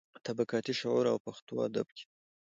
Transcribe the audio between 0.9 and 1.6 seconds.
او پښتو